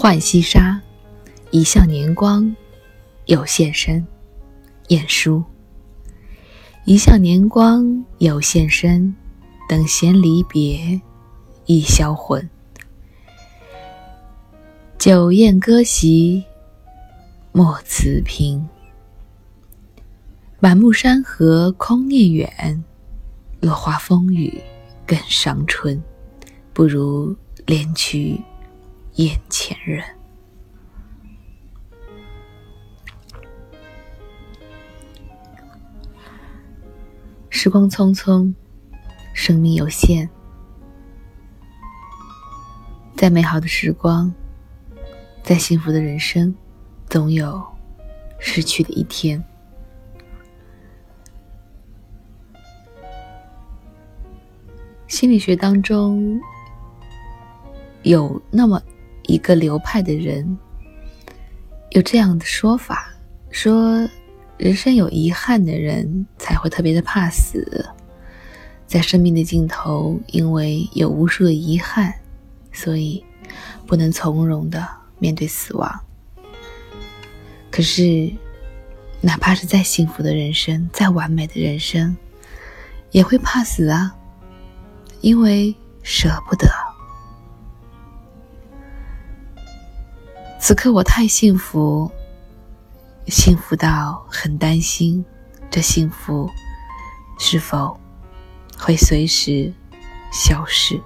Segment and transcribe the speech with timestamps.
[0.00, 0.80] 浣溪沙，
[1.50, 2.54] 一笑年光
[3.26, 4.06] 有现身。
[4.86, 5.42] 晏殊。
[6.84, 9.12] 一笑年光有现身，
[9.68, 11.00] 等闲离别
[11.66, 12.48] 已销魂。
[14.98, 16.44] 酒宴歌席
[17.50, 18.64] 莫辞频，
[20.60, 22.84] 满目山河空念远，
[23.58, 24.62] 落花风雨
[25.04, 26.00] 更伤春。
[26.72, 28.40] 不如怜取
[29.18, 30.00] 眼前人。
[37.50, 38.54] 时光匆匆，
[39.34, 40.28] 生命有限，
[43.16, 44.32] 再美好的时光，
[45.42, 46.54] 再幸福的人生，
[47.08, 47.60] 总有
[48.38, 49.42] 失去的一天。
[55.08, 56.40] 心理学当中
[58.04, 58.80] 有那么
[59.28, 60.58] 一个流派的人，
[61.90, 63.14] 有这样的说法，
[63.52, 64.08] 说。
[64.58, 67.88] 人生有遗憾的人才会特别的怕死，
[68.88, 72.12] 在生命的尽头，因为有无数的遗憾，
[72.72, 73.24] 所以
[73.86, 74.84] 不能从容的
[75.20, 76.00] 面对死亡。
[77.70, 78.28] 可是，
[79.20, 82.16] 哪怕是再幸福的人生，再完美的人生，
[83.12, 84.12] 也会怕死啊，
[85.20, 86.66] 因为舍不得。
[90.60, 92.10] 此刻我太幸福。
[93.26, 95.22] 幸福到很担心，
[95.70, 96.48] 这幸福
[97.38, 97.94] 是否
[98.74, 99.70] 会随时
[100.32, 100.98] 消失？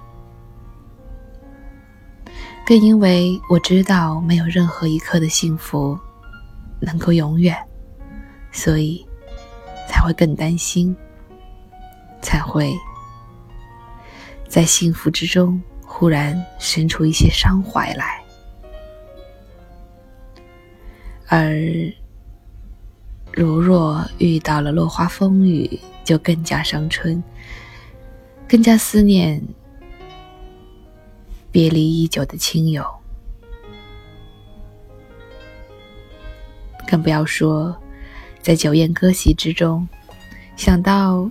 [2.65, 5.99] 更因为我知道没有任何一刻的幸福
[6.79, 7.57] 能够永远，
[8.53, 9.05] 所以
[9.89, 10.95] 才会更担心，
[12.21, 12.73] 才会
[14.47, 18.22] 在幸福之中忽然生出一些伤怀来，
[21.33, 21.91] 而。
[23.35, 27.23] 如若遇到了落花风雨，就更加伤春，
[28.47, 29.41] 更加思念
[31.51, 32.85] 别离已久的亲友，
[36.87, 37.75] 更不要说
[38.39, 39.87] 在酒宴歌席之中，
[40.55, 41.27] 想到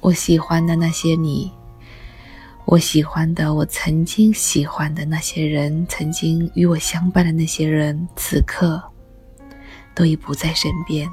[0.00, 1.52] 我喜欢的那些你，
[2.66, 8.82] 我喜欢的，我曾经喜欢的那些人，曾经与我相伴的那些人，此刻。
[9.94, 11.08] 都已不在身边，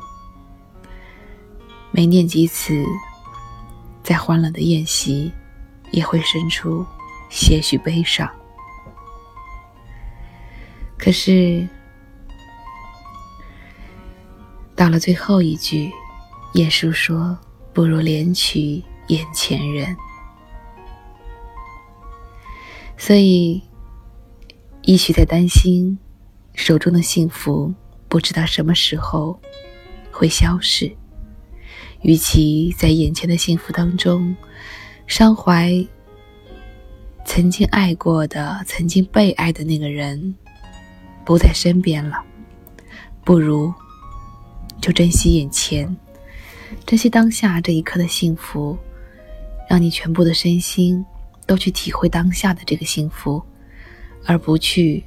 [1.91, 2.83] 每念及此，
[4.03, 5.31] 在欢乐的宴席，
[5.91, 6.85] 也会生出
[7.29, 8.29] 些许悲伤。
[10.97, 11.65] 可是，
[14.75, 15.89] 到了最后一句，
[16.55, 17.37] 晏殊说
[17.71, 19.95] ：“不如怜取眼前人。”
[22.97, 23.61] 所以，
[24.83, 25.97] 也许在担心
[26.53, 27.73] 手中的幸福。
[28.09, 29.39] 不知道什么时候
[30.11, 30.95] 会消逝，
[32.03, 34.37] 与其在眼前的幸福当中
[35.07, 35.83] 伤怀
[37.25, 40.35] 曾经爱过的、曾经被爱的那个人
[41.25, 42.23] 不在身边了，
[43.25, 43.73] 不如
[44.79, 45.97] 就珍惜眼前，
[46.85, 48.77] 珍惜当下这一刻的幸福，
[49.67, 51.03] 让你全部的身心
[51.53, 53.43] 都去体会当下的这个幸福，
[54.25, 55.03] 而不去。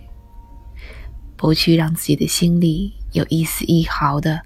[1.37, 4.41] 不去让自己的心里有一丝一毫的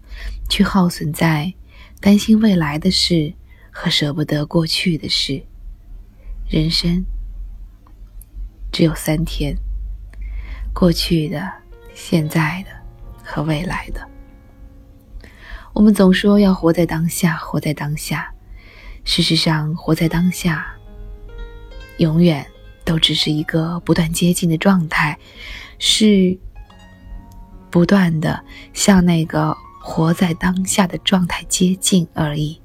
[0.49, 1.53] 去耗损在
[2.01, 3.33] 担心未来的事
[3.71, 5.45] 和舍不得过去的事。
[6.49, 7.05] 人生
[8.73, 9.55] 只有三天：
[10.73, 11.53] 过去的、
[11.95, 12.71] 现在的
[13.23, 14.01] 和未来的。
[15.75, 18.33] 我们总说要活在当下，活在当下。
[19.05, 20.75] 事实上，活在当下，
[22.01, 22.45] 永远
[22.85, 25.19] 都只是一个不断接近的状态，
[25.79, 26.39] 是。
[27.73, 32.61] 不断的向那个活在当下的状态接近而已。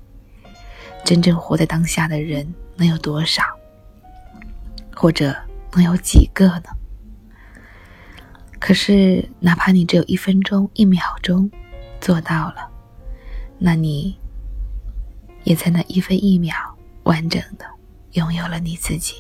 [1.03, 3.43] 真正活在当下的人能有多少？
[4.95, 5.35] 或者
[5.73, 6.69] 能有几个呢？
[8.59, 11.51] 可是，哪怕你只有一分钟、一秒钟
[12.01, 12.67] 做到了，
[13.59, 14.17] 那你
[15.43, 16.55] 也在那一分一秒
[17.03, 17.65] 完整的
[18.15, 19.15] 拥有了你自己。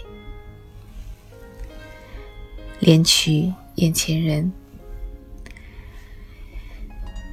[2.81, 4.51] 怜取眼前人。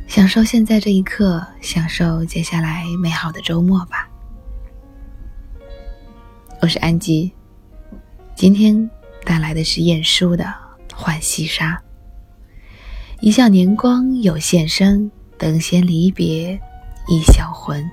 [0.07, 4.09] 享受现在这一刻，享受接下来美好的周末吧。
[6.61, 7.33] 我是安吉，
[8.37, 8.89] 今天
[9.25, 10.45] 带来的是晏殊的
[10.95, 11.83] 《浣溪沙》。
[13.21, 16.61] 一笑年光有现身，等闲离别
[17.09, 17.89] 已销魂。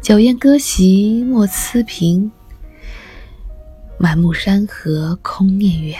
[0.00, 2.30] 酒宴歌席莫辞频，
[3.98, 5.98] 满目山河空念远。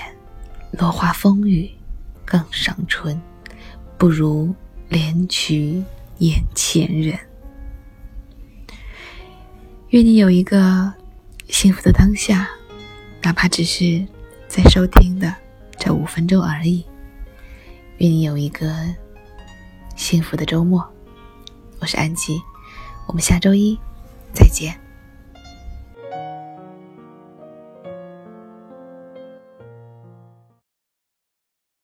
[0.73, 1.71] 落花风雨
[2.25, 3.19] 更伤春，
[3.97, 4.55] 不如
[4.91, 5.83] 怜取
[6.19, 7.19] 眼前人。
[9.91, 10.93] 愿你有一个
[11.49, 12.51] 幸福的当下，
[13.23, 14.07] 哪怕只是
[14.49, 15.35] 在收听的
[15.79, 16.85] 这五分钟而已。
[17.99, 18.71] 愿你有一个
[19.95, 20.87] 幸福的周末。
[21.79, 22.39] 我是安吉，
[23.07, 23.79] 我们下周一
[24.35, 24.86] 再见。